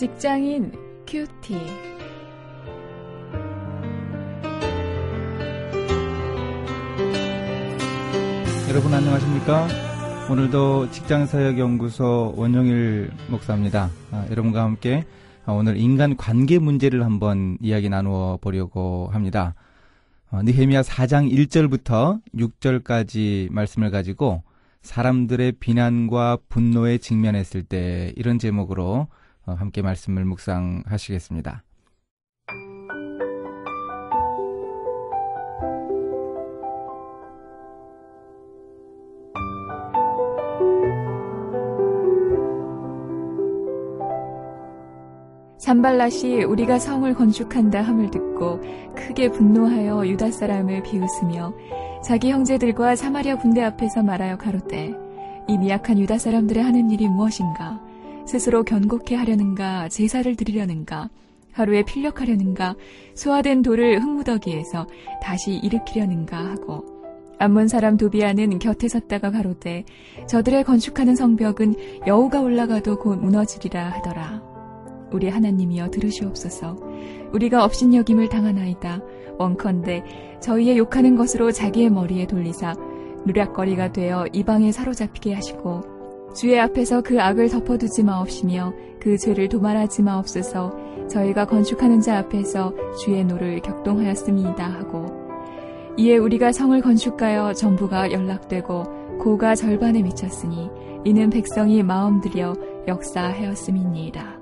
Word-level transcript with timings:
직장인 0.00 0.72
큐티. 1.06 1.58
여러분 8.70 8.94
안녕하십니까? 8.94 9.68
오늘도 10.30 10.90
직장사역연구소 10.90 12.32
원영일 12.34 13.10
목사입니다. 13.28 13.90
아, 14.10 14.26
여러분과 14.30 14.62
함께 14.62 15.04
오늘 15.46 15.76
인간 15.76 16.16
관계 16.16 16.58
문제를 16.58 17.04
한번 17.04 17.58
이야기 17.60 17.90
나누어 17.90 18.38
보려고 18.40 19.10
합니다. 19.12 19.54
어, 20.30 20.42
느헤미야 20.42 20.80
4장 20.80 21.30
1절부터 21.30 22.22
6절까지 22.34 23.52
말씀을 23.52 23.90
가지고 23.90 24.44
사람들의 24.80 25.52
비난과 25.60 26.38
분노에 26.48 26.96
직면했을 26.96 27.64
때 27.64 28.14
이런 28.16 28.38
제목으로 28.38 28.84
어, 28.92 29.08
함께 29.58 29.82
말씀을 29.82 30.24
묵상하시겠습니다. 30.24 31.64
산발랏이 45.70 46.48
우리가 46.48 46.78
성을 46.78 47.12
건축한다 47.14 47.82
함을 47.82 48.10
듣고 48.10 48.60
크게 48.96 49.30
분노하여 49.30 50.06
유다 50.06 50.30
사람을 50.30 50.82
비웃으며 50.82 51.52
자기 52.02 52.30
형제들과 52.30 52.96
사마리아 52.96 53.36
군대 53.36 53.62
앞에서 53.62 54.02
말하여 54.02 54.36
가로되 54.38 54.92
이 55.48 55.58
미약한 55.58 55.98
유다 55.98 56.18
사람들의 56.18 56.62
하는 56.62 56.90
일이 56.90 57.08
무엇인가 57.08 57.80
스스로 58.30 58.62
견고케 58.62 59.16
하려는가 59.16 59.88
제사를 59.88 60.36
드리려는가 60.36 61.10
하루에 61.50 61.82
필력하려는가 61.82 62.76
소화된 63.14 63.62
돌을 63.62 64.00
흙무더기에서 64.00 64.86
다시 65.20 65.54
일으키려는가 65.56 66.36
하고 66.36 66.84
암몬 67.40 67.66
사람 67.66 67.96
도비아는 67.96 68.60
곁에 68.60 68.86
섰다가 68.86 69.32
가로되 69.32 69.84
저들의 70.28 70.62
건축하는 70.62 71.16
성벽은 71.16 71.74
여우가 72.06 72.40
올라가도 72.40 73.00
곧 73.00 73.18
무너지리라 73.18 73.90
하더라. 73.94 74.40
우리 75.10 75.28
하나님이여 75.28 75.90
들으시옵소서. 75.90 76.78
우리가 77.32 77.64
업신여김을 77.64 78.28
당하나이다. 78.28 79.00
원컨대 79.38 80.04
저희의 80.40 80.78
욕하는 80.78 81.16
것으로 81.16 81.50
자기의 81.50 81.90
머리에 81.90 82.28
돌리사 82.28 82.74
노략거리가 83.26 83.90
되어 83.90 84.26
이방에 84.32 84.70
사로잡히게 84.70 85.34
하시고 85.34 85.99
주의 86.34 86.58
앞에서 86.60 87.02
그 87.02 87.20
악을 87.20 87.48
덮어두지 87.48 88.04
마옵시며 88.04 88.72
그 89.00 89.18
죄를 89.18 89.48
도말하지 89.48 90.02
마옵소서. 90.02 90.90
저희가 91.08 91.46
건축하는 91.46 92.00
자 92.00 92.18
앞에서 92.18 92.72
주의 92.96 93.24
노를 93.24 93.60
격동하였음이니이다 93.60 94.64
하고 94.64 95.06
이에 95.96 96.16
우리가 96.16 96.52
성을 96.52 96.80
건축하여 96.80 97.52
전부가 97.54 98.12
연락되고 98.12 99.18
고가 99.18 99.56
절반에 99.56 100.02
미쳤으니 100.02 100.70
이는 101.04 101.30
백성이 101.30 101.82
마음 101.82 102.20
들여 102.20 102.54
역사하였음이니이다. 102.86 104.38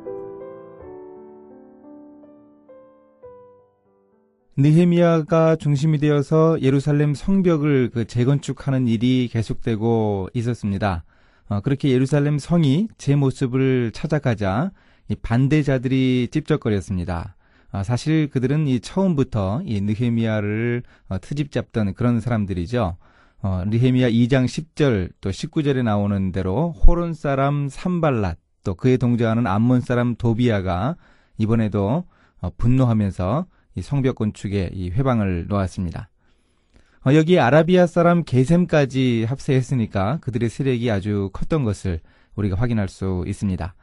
느헤미야가 4.58 5.56
중심이 5.56 5.98
되어서 5.98 6.60
예루살렘 6.60 7.14
성벽을 7.14 7.90
그 7.94 8.06
재건축하는 8.06 8.88
일이 8.88 9.28
계속되고 9.32 10.30
있었습니다. 10.34 11.04
어, 11.48 11.60
그렇게 11.60 11.90
예루살렘 11.90 12.38
성이 12.38 12.88
제 12.98 13.16
모습을 13.16 13.90
찾아가자 13.92 14.70
이 15.08 15.14
반대자들이 15.16 16.28
찝쩍거렸습니다. 16.30 17.36
어, 17.72 17.82
사실 17.82 18.28
그들은 18.30 18.66
이 18.66 18.80
처음부터 18.80 19.62
이 19.64 19.80
느헤미야를 19.80 20.82
어, 21.08 21.18
트집 21.20 21.50
잡던 21.50 21.94
그런 21.94 22.20
사람들이죠. 22.20 22.96
어, 23.40 23.62
느헤미야 23.66 24.10
2장 24.10 24.46
10절 24.46 25.12
또 25.20 25.30
19절에 25.30 25.82
나오는 25.82 26.32
대로 26.32 26.72
호론 26.72 27.14
사람 27.14 27.68
산발랏 27.68 28.36
또 28.64 28.74
그에 28.74 28.96
동조하는 28.96 29.46
암몬 29.46 29.80
사람 29.82 30.16
도비아가 30.16 30.96
이번에도 31.38 32.04
어, 32.40 32.50
분노하면서 32.56 33.46
이 33.76 33.82
성벽 33.82 34.16
건축에 34.16 34.70
이 34.72 34.90
회방을 34.90 35.46
놓았습니다. 35.48 36.10
어, 37.06 37.14
여기 37.14 37.38
아라비아 37.38 37.86
사람 37.86 38.24
게셈까지 38.24 39.24
합세했으니까 39.28 40.18
그들의 40.20 40.48
세력이 40.48 40.90
아주 40.90 41.30
컸던 41.32 41.64
것을 41.64 42.00
우리가 42.34 42.56
확인할 42.56 42.88
수 42.88 43.24
있습니다. 43.26 43.74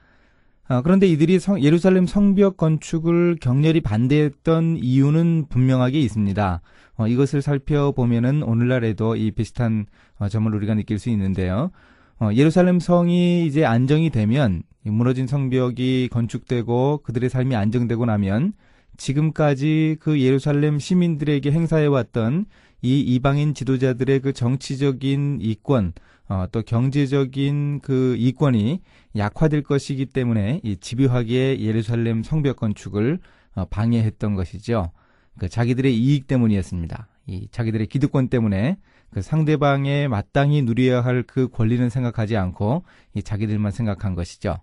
어, 0.67 0.81
그런데 0.81 1.07
이들이 1.07 1.39
성, 1.39 1.61
예루살렘 1.61 2.07
성벽 2.07 2.57
건축을 2.57 3.37
격렬히 3.39 3.81
반대했던 3.81 4.77
이유는 4.81 5.45
분명하게 5.49 5.99
있습니다. 5.99 6.61
어, 6.97 7.07
이것을 7.07 7.41
살펴보면은 7.41 8.43
오늘날에도 8.43 9.15
이 9.15 9.31
비슷한 9.31 9.85
어, 10.17 10.27
점을 10.27 10.53
우리가 10.53 10.73
느낄 10.73 10.97
수 10.97 11.09
있는데요. 11.09 11.71
어, 12.19 12.29
예루살렘 12.33 12.79
성이 12.79 13.45
이제 13.45 13.63
안정이 13.65 14.09
되면 14.09 14.63
무너진 14.83 15.27
성벽이 15.27 16.09
건축되고 16.11 17.01
그들의 17.03 17.29
삶이 17.29 17.55
안정되고 17.55 18.05
나면 18.05 18.53
지금까지 18.97 19.97
그 19.99 20.21
예루살렘 20.21 20.79
시민들에게 20.79 21.51
행사해왔던 21.51 22.45
이 22.81 22.99
이방인 22.99 23.53
지도자들의 23.53 24.19
그 24.19 24.33
정치적인 24.33 25.39
이권, 25.41 25.93
어, 26.27 26.45
또 26.51 26.61
경제적인 26.61 27.81
그 27.81 28.15
이권이 28.17 28.81
약화될 29.15 29.63
것이기 29.63 30.07
때문에 30.07 30.61
이 30.63 30.77
집요하게 30.77 31.59
예루살렘 31.61 32.23
성벽 32.23 32.57
건축을 32.57 33.19
어, 33.55 33.65
방해했던 33.65 34.35
것이죠. 34.35 34.91
그 35.37 35.49
자기들의 35.49 35.95
이익 35.95 36.27
때문이었습니다. 36.27 37.07
이 37.27 37.47
자기들의 37.51 37.87
기득권 37.87 38.29
때문에 38.29 38.77
그 39.11 39.21
상대방의 39.21 40.07
마땅히 40.09 40.61
누려야 40.61 41.01
할 41.01 41.23
그 41.23 41.47
권리는 41.47 41.89
생각하지 41.89 42.37
않고 42.37 42.83
이 43.13 43.23
자기들만 43.23 43.71
생각한 43.71 44.13
것이죠. 44.13 44.57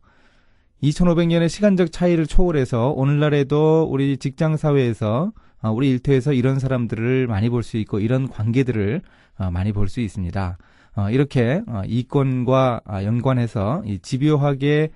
2500년의 0.83 1.49
시간적 1.49 1.93
차이를 1.93 2.27
초월해서 2.27 2.91
오늘날에도 2.91 3.89
우리 3.89 4.17
직장 4.17 4.57
사회에서 4.57 5.33
어, 5.63 5.71
우리 5.71 5.91
일터에서 5.91 6.33
이런 6.33 6.59
사람들을 6.59 7.29
많이 7.29 7.49
볼 7.49 7.63
수 7.63 7.77
있고 7.77 8.01
이런 8.01 8.29
관계들을 8.29 9.01
어, 9.39 9.51
많이 9.53 9.73
볼 9.73 9.89
수 9.89 10.01
있습니다. 10.01 10.59
어, 10.97 11.11
이렇게 11.11 11.63
이권과 11.87 12.81
연관해서 13.05 13.83
집요하게 14.03 14.91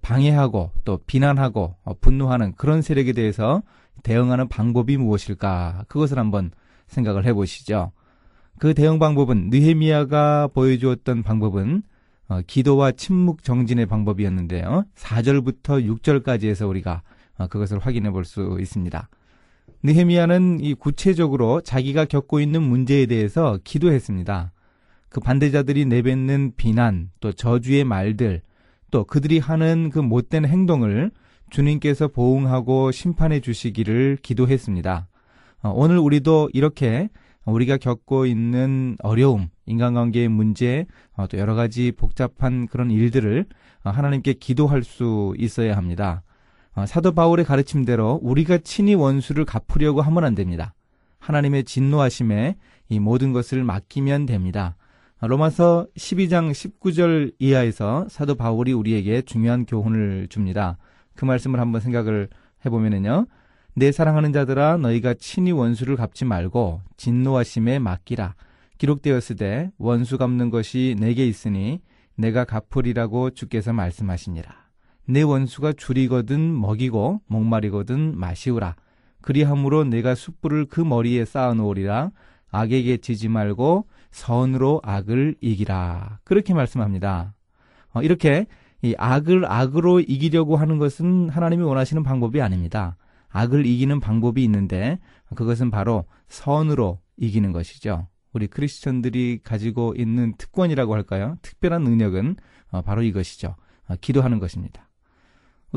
방해하고 0.00 0.70
또 0.84 1.00
비난하고 1.06 1.74
분노하는 2.00 2.54
그런 2.56 2.80
세력에 2.80 3.12
대해서 3.12 3.62
대응하는 4.04 4.48
방법이 4.48 4.96
무엇일까? 4.96 5.84
그것을 5.88 6.18
한번 6.18 6.52
생각을 6.86 7.26
해보시죠. 7.26 7.90
그 8.58 8.72
대응 8.72 8.98
방법은 8.98 9.50
느헤미야가 9.50 10.48
보여주었던 10.54 11.22
방법은 11.24 11.82
어, 12.28 12.40
기도와 12.46 12.92
침묵 12.92 13.42
정진의 13.42 13.86
방법이었는데요. 13.86 14.84
4절부터 14.94 15.98
6절까지 16.00 16.44
해서 16.44 16.66
우리가 16.68 17.02
어, 17.38 17.46
그것을 17.46 17.78
확인해 17.78 18.10
볼 18.10 18.24
수 18.24 18.58
있습니다. 18.60 19.08
느헤미야는 19.82 20.58
이 20.60 20.74
구체적으로 20.74 21.60
자기가 21.60 22.04
겪고 22.04 22.40
있는 22.40 22.62
문제에 22.62 23.06
대해서 23.06 23.58
기도했습니다. 23.64 24.52
그 25.08 25.20
반대자들이 25.20 25.86
내뱉는 25.86 26.52
비난, 26.56 27.10
또 27.20 27.32
저주의 27.32 27.84
말들, 27.84 28.42
또 28.90 29.04
그들이 29.04 29.38
하는 29.38 29.90
그 29.90 30.00
못된 30.00 30.44
행동을 30.44 31.10
주님께서 31.50 32.08
보응하고 32.08 32.90
심판해 32.90 33.40
주시기를 33.40 34.18
기도했습니다. 34.22 35.08
어, 35.62 35.72
오늘 35.74 35.98
우리도 35.98 36.50
이렇게 36.52 37.08
우리가 37.52 37.76
겪고 37.76 38.26
있는 38.26 38.96
어려움, 39.02 39.48
인간관계의 39.66 40.28
문제, 40.28 40.86
어, 41.16 41.26
또 41.26 41.38
여러 41.38 41.54
가지 41.54 41.92
복잡한 41.92 42.66
그런 42.66 42.90
일들을 42.90 43.46
어, 43.84 43.90
하나님께 43.90 44.34
기도할 44.34 44.82
수 44.84 45.34
있어야 45.38 45.76
합니다. 45.76 46.22
어, 46.74 46.86
사도 46.86 47.12
바울의 47.12 47.44
가르침대로 47.44 48.20
우리가 48.22 48.58
친히 48.58 48.94
원수를 48.94 49.44
갚으려고 49.44 50.02
하면 50.02 50.24
안 50.24 50.34
됩니다. 50.34 50.74
하나님의 51.18 51.64
진노하심에 51.64 52.56
이 52.88 53.00
모든 53.00 53.32
것을 53.32 53.64
맡기면 53.64 54.26
됩니다. 54.26 54.76
로마서 55.20 55.88
12장 55.96 56.52
19절 56.52 57.32
이하에서 57.40 58.06
사도 58.08 58.36
바울이 58.36 58.72
우리에게 58.72 59.22
중요한 59.22 59.66
교훈을 59.66 60.28
줍니다. 60.28 60.78
그 61.16 61.24
말씀을 61.24 61.58
한번 61.58 61.80
생각을 61.80 62.28
해보면은요. 62.64 63.26
내 63.78 63.92
사랑하는 63.92 64.32
자들아 64.32 64.78
너희가 64.78 65.14
친히 65.14 65.52
원수를 65.52 65.94
갚지 65.94 66.24
말고 66.24 66.80
진노하심에 66.96 67.78
맡기라. 67.78 68.34
기록되었으되 68.76 69.70
원수 69.78 70.18
갚는 70.18 70.50
것이 70.50 70.96
내게 70.98 71.24
있으니 71.28 71.80
내가 72.16 72.44
갚으리라고 72.44 73.30
주께서 73.30 73.72
말씀하시니라. 73.72 74.50
내 75.06 75.22
원수가 75.22 75.74
줄이거든 75.74 76.60
먹이고 76.60 77.20
목마리거든 77.28 78.18
마시우라. 78.18 78.74
그리함으로 79.20 79.84
내가 79.84 80.16
숯불을 80.16 80.66
그 80.66 80.80
머리에 80.80 81.24
쌓아 81.24 81.54
놓으리라. 81.54 82.10
악에게 82.50 82.96
지지 82.96 83.28
말고 83.28 83.86
선으로 84.10 84.80
악을 84.82 85.36
이기라. 85.40 86.18
그렇게 86.24 86.52
말씀합니다. 86.52 87.32
어, 87.92 88.02
이렇게 88.02 88.48
이 88.82 88.96
악을 88.98 89.44
악으로 89.46 90.00
이기려고 90.00 90.56
하는 90.56 90.78
것은 90.78 91.28
하나님이 91.28 91.62
원하시는 91.62 92.02
방법이 92.02 92.42
아닙니다. 92.42 92.96
악을 93.30 93.66
이기는 93.66 94.00
방법이 94.00 94.42
있는데 94.44 94.98
그것은 95.34 95.70
바로 95.70 96.04
선으로 96.28 97.00
이기는 97.16 97.52
것이죠. 97.52 98.08
우리 98.32 98.46
크리스천들이 98.46 99.40
가지고 99.42 99.94
있는 99.96 100.34
특권이라고 100.36 100.94
할까요? 100.94 101.36
특별한 101.42 101.82
능력은 101.82 102.36
어, 102.70 102.82
바로 102.82 103.02
이것이죠. 103.02 103.56
어, 103.88 103.94
기도하는 104.00 104.38
것입니다. 104.38 104.88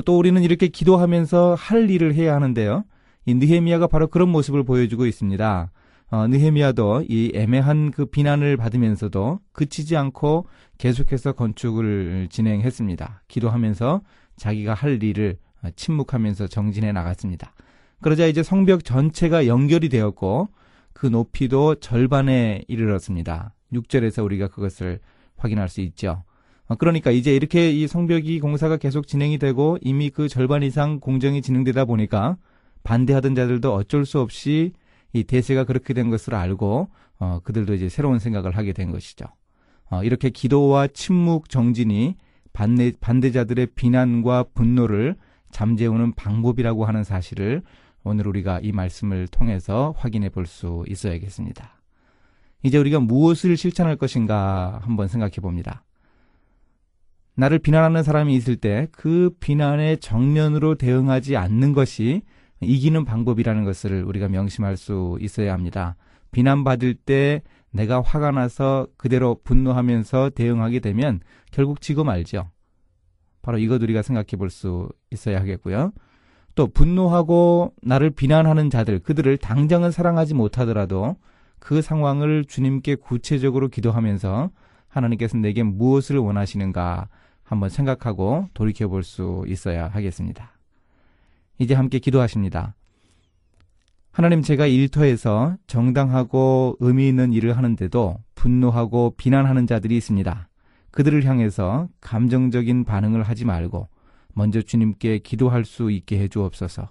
또 0.06 0.18
우리는 0.18 0.42
이렇게 0.42 0.68
기도하면서 0.68 1.56
할 1.56 1.90
일을 1.90 2.14
해야 2.14 2.36
하는데요. 2.36 2.86
이 3.26 3.34
느헤미야가 3.36 3.88
바로 3.88 4.08
그런 4.08 4.30
모습을 4.30 4.64
보여주고 4.64 5.06
있습니다. 5.06 5.72
어, 6.12 6.28
느헤미야도 6.28 7.06
이 7.08 7.32
애매한 7.34 7.92
그 7.92 8.06
비난을 8.06 8.58
받으면서도 8.58 9.40
그치지 9.54 9.96
않고 9.96 10.48
계속해서 10.78 11.34
건축을 11.34 12.28
진행했습니다. 12.30 13.24
기도하면서 13.28 14.02
자기가 14.36 14.74
할 14.74 15.02
일을 15.02 15.38
침묵하면서 15.76 16.48
정진해 16.48 16.92
나갔습니다. 16.92 17.54
그러자 18.02 18.26
이제 18.26 18.42
성벽 18.42 18.84
전체가 18.84 19.48
연결이 19.48 19.90
되었고 19.90 20.50
그 20.94 21.08
높이도 21.08 21.76
절반에 21.76 22.64
이르렀습니다. 22.68 23.54
6절에서 23.74 24.24
우리가 24.24 24.48
그것을 24.48 25.00
확인할 25.38 25.70
수 25.70 25.82
있죠. 25.82 26.24
어, 26.68 26.76
그러니까 26.76 27.12
이제 27.12 27.36
이렇게 27.36 27.72
이 27.72 27.88
성벽이 27.88 28.40
공사가 28.40 28.78
계속 28.78 29.08
진행이 29.08 29.38
되고 29.38 29.78
이미 29.82 30.10
그 30.10 30.28
절반 30.28 30.64
이상 30.64 31.00
공정이 31.00 31.42
진행되다 31.42 31.86
보니까 31.86 32.38
반대하던 32.84 33.36
자들도 33.36 33.74
어쩔 33.74 34.06
수 34.06 34.20
없이 34.20 34.74
이 35.14 35.24
대세가 35.24 35.66
그렇게 35.66 35.94
된 35.94 36.10
것을 36.10 36.36
알고 36.36 36.90
어, 37.20 37.40
그들도 37.44 37.74
이제 37.74 37.90
새로운 37.90 38.20
생각을 38.20 38.58
하게 38.58 38.74
된 38.74 38.92
것이죠. 38.92 39.26
어, 39.90 40.04
이렇게 40.04 40.30
기도와 40.30 40.88
침묵 40.88 41.50
정진이 41.50 42.16
반대, 42.54 42.94
반대자들의 43.00 43.68
비난과 43.76 44.46
분노를 44.54 45.16
잠재우는 45.52 46.14
방법이라고 46.14 46.86
하는 46.86 47.04
사실을 47.04 47.62
오늘 48.04 48.28
우리가 48.28 48.60
이 48.62 48.72
말씀을 48.72 49.28
통해서 49.28 49.94
확인해 49.98 50.30
볼 50.30 50.46
수 50.46 50.84
있어야겠습니다. 50.88 51.82
이제 52.64 52.78
우리가 52.78 53.00
무엇을 53.00 53.58
실천할 53.58 53.96
것인가 53.96 54.80
한번 54.84 55.08
생각해 55.08 55.34
봅니다. 55.42 55.84
나를 57.36 57.60
비난하는 57.60 58.04
사람이 58.04 58.36
있을 58.36 58.56
때 58.56 58.88
그 58.92 59.32
비난에 59.40 59.96
정면으로 59.96 60.76
대응하지 60.76 61.38
않는 61.38 61.74
것이 61.74 62.22
이기는 62.60 63.06
방법이라는 63.06 63.64
것을 63.64 64.04
우리가 64.04 64.28
명심할 64.28 64.78
수 64.78 65.18
있어야 65.20 65.54
합니다. 65.54 65.96
비난받을 66.32 66.94
때 66.94 67.42
내가 67.72 68.02
화가 68.02 68.32
나서 68.32 68.88
그대로 68.98 69.40
분노하면서 69.44 70.32
대응하게 70.32 70.80
되면 70.80 71.22
결국 71.52 71.82
지고 71.82 72.04
말죠. 72.04 72.52
바로 73.42 73.58
이것 73.58 73.82
우리가 73.82 74.02
생각해 74.02 74.38
볼 74.38 74.50
수 74.50 74.90
있어야 75.12 75.40
하겠고요. 75.40 75.92
또 76.56 76.68
분노하고 76.68 77.74
나를 77.82 78.10
비난하는 78.12 78.70
자들, 78.70 79.00
그들을 79.00 79.38
당장은 79.38 79.92
사랑하지 79.92 80.34
못하더라도 80.34 81.16
그 81.60 81.82
상황을 81.82 82.46
주님께 82.46 82.96
구체적으로 82.96 83.70
기도하면서 83.70 84.50
하나님께서 84.88 85.38
내게 85.38 85.64
무엇을 85.64 86.18
원하시는가 86.18 87.08
한번 87.44 87.70
생각하고 87.70 88.50
돌이켜 88.54 88.88
볼 88.88 89.04
수 89.04 89.44
있어야 89.48 89.88
하겠습니다. 89.88 90.52
이제 91.58 91.74
함께 91.74 92.00
기도하십니다. 92.00 92.76
하나님 94.12 94.42
제가 94.42 94.68
일터에서 94.68 95.56
정당하고 95.68 96.76
의미 96.80 97.08
있는 97.08 97.32
일을 97.32 97.56
하는데도 97.56 98.18
분노하고 98.36 99.14
비난하는 99.16 99.68
자들이 99.68 99.96
있습니다. 99.96 100.50
그들을 100.92 101.24
향해서 101.26 101.88
감정적인 102.02 102.84
반응을 102.86 103.24
하지 103.24 103.46
말고 103.46 103.88
먼저 104.34 104.62
주님께 104.62 105.20
기도할 105.20 105.66
수 105.66 105.92
있게 105.92 106.20
해 106.20 106.28
주옵소서. 106.28 106.90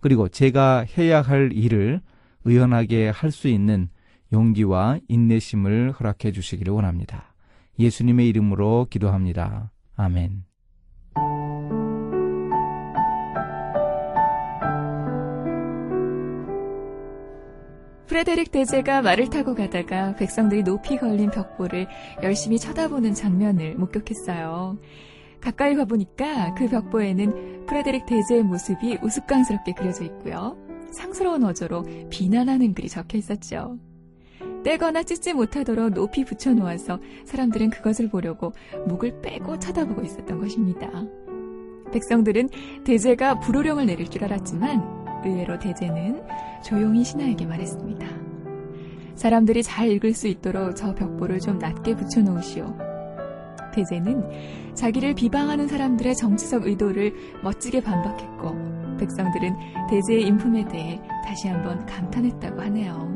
그리고 0.00 0.28
제가 0.28 0.84
해야 0.96 1.22
할 1.22 1.52
일을 1.52 2.00
의연하게 2.44 3.08
할 3.10 3.30
수 3.30 3.48
있는 3.48 3.88
용기와 4.32 4.98
인내심을 5.08 5.92
허락해 5.92 6.32
주시기를 6.32 6.72
원합니다. 6.72 7.34
예수님의 7.78 8.28
이름으로 8.28 8.86
기도합니다. 8.90 9.70
아멘. 9.96 10.51
프레데릭 18.06 18.50
대제가 18.50 19.02
말을 19.02 19.30
타고 19.30 19.54
가다가 19.54 20.14
백성들이 20.16 20.62
높이 20.64 20.98
걸린 20.98 21.30
벽보를 21.30 21.86
열심히 22.22 22.58
쳐다보는 22.58 23.14
장면을 23.14 23.76
목격했어요. 23.76 24.78
가까이 25.40 25.74
가보니까 25.74 26.54
그 26.54 26.68
벽보에는 26.68 27.66
프레데릭 27.66 28.06
대제의 28.06 28.44
모습이 28.44 28.98
우스꽝스럽게 29.02 29.72
그려져 29.72 30.04
있고요. 30.04 30.56
상스러운 30.92 31.42
어조로 31.44 31.84
비난하는 32.10 32.74
글이 32.74 32.88
적혀 32.88 33.18
있었죠. 33.18 33.78
떼거나 34.62 35.02
찢지 35.02 35.32
못하도록 35.32 35.92
높이 35.92 36.24
붙여놓아서 36.24 37.00
사람들은 37.24 37.70
그것을 37.70 38.08
보려고 38.08 38.52
목을 38.86 39.20
빼고 39.20 39.58
쳐다보고 39.58 40.02
있었던 40.02 40.40
것입니다. 40.40 40.88
백성들은 41.92 42.48
대제가 42.84 43.40
불호령을 43.40 43.86
내릴 43.86 44.08
줄 44.08 44.24
알았지만 44.24 45.01
의외로 45.24 45.58
대제는 45.58 46.22
조용히 46.64 47.04
신하에게 47.04 47.46
말했습니다. 47.46 48.06
사람들이 49.14 49.62
잘 49.62 49.90
읽을 49.90 50.14
수 50.14 50.26
있도록 50.26 50.74
저 50.74 50.94
벽보를 50.94 51.38
좀 51.40 51.58
낮게 51.58 51.94
붙여놓으시오. 51.96 52.74
대제는 53.74 54.74
자기를 54.74 55.14
비방하는 55.14 55.68
사람들의 55.68 56.14
정치적 56.16 56.66
의도를 56.66 57.14
멋지게 57.42 57.82
반박했고 57.82 58.96
백성들은 58.98 59.54
대제의 59.90 60.26
인품에 60.26 60.66
대해 60.68 61.00
다시 61.24 61.48
한번 61.48 61.84
감탄했다고 61.86 62.60
하네요. 62.62 63.11